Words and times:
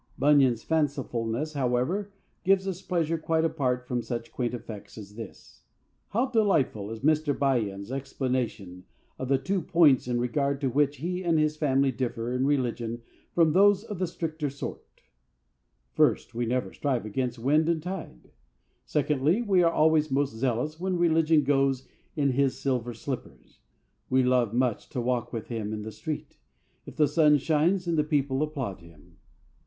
Bunyan's 0.17 0.63
fancifulness, 0.63 1.53
however, 1.53 2.11
gives 2.43 2.67
us 2.67 2.81
pleasure 2.81 3.19
quite 3.19 3.45
apart 3.45 3.87
from 3.87 4.01
such 4.01 4.31
quaint 4.31 4.55
effects 4.55 4.97
as 4.97 5.13
this. 5.13 5.61
How 6.09 6.25
delightful 6.25 6.89
is 6.89 7.01
Mr. 7.01 7.37
By 7.37 7.59
ends's 7.59 7.91
explanation 7.91 8.85
of 9.19 9.27
the 9.27 9.37
two 9.37 9.61
points 9.61 10.07
in 10.07 10.19
regard 10.19 10.59
to 10.61 10.71
which 10.71 10.97
he 10.97 11.23
and 11.23 11.37
his 11.37 11.55
family 11.55 11.91
differ 11.91 12.31
in 12.33 12.47
religion 12.47 13.03
from 13.35 13.51
those 13.53 13.83
of 13.83 13.99
the 13.99 14.07
stricter 14.07 14.49
sort: 14.49 14.81
"First, 15.93 16.33
we 16.33 16.47
never 16.47 16.73
strive 16.73 17.05
against 17.05 17.37
wind 17.37 17.69
and 17.69 17.83
tide. 17.83 18.31
Secondly, 18.83 19.43
we 19.43 19.61
are 19.61 19.71
always 19.71 20.09
most 20.09 20.33
zealous 20.33 20.79
when 20.79 20.97
Religion 20.97 21.43
goes 21.43 21.87
in 22.15 22.31
his 22.31 22.57
silver 22.59 22.95
slippers; 22.95 23.59
we 24.09 24.23
love 24.23 24.51
much 24.51 24.89
to 24.89 24.99
walk 24.99 25.31
with 25.31 25.49
him 25.49 25.71
in 25.71 25.83
the 25.83 25.91
street, 25.91 26.39
if 26.87 26.95
the 26.95 27.07
sun 27.07 27.37
shines, 27.37 27.85
and 27.85 27.99
the 27.99 28.03
people 28.03 28.41
applaud 28.41 28.79
him." 28.79 29.17